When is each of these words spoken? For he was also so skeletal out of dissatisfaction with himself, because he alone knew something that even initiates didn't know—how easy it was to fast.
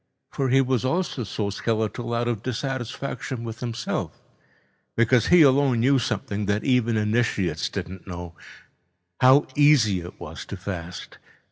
For 0.31 0.49
he 0.49 0.61
was 0.61 0.83
also 0.83 1.23
so 1.23 1.51
skeletal 1.51 2.11
out 2.15 2.27
of 2.27 2.41
dissatisfaction 2.41 3.43
with 3.43 3.59
himself, 3.59 4.19
because 4.97 5.27
he 5.27 5.43
alone 5.43 5.79
knew 5.81 5.99
something 5.99 6.47
that 6.47 6.63
even 6.63 6.97
initiates 6.97 7.69
didn't 7.69 8.07
know—how 8.07 9.45
easy 9.55 9.99
it 10.01 10.19
was 10.19 10.43
to 10.45 10.57
fast. 10.57 11.19